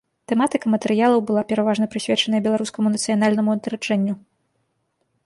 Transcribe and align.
Тэматыка 0.31 0.69
матэрыялаў 0.75 1.19
была 1.27 1.43
пераважна 1.51 1.85
прысвечаная 1.95 2.41
беларускаму 2.47 2.87
нацыянальнаму 2.95 3.49
адраджэнню. 3.59 4.13